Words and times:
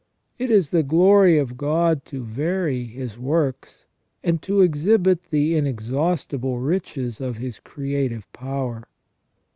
It 0.39 0.49
is 0.49 0.71
the 0.71 0.81
glory 0.81 1.37
of 1.37 1.57
God 1.57 2.05
to 2.05 2.23
vary 2.23 2.85
His 2.85 3.19
works, 3.19 3.85
and 4.23 4.41
to 4.41 4.61
exhibit 4.61 5.29
the 5.29 5.53
inex 5.53 5.91
haustible 5.91 6.57
riches 6.59 7.21
of 7.21 7.37
His 7.37 7.59
creative 7.59 8.25
power. 8.33 8.87